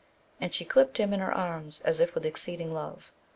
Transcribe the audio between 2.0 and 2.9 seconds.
with exceeding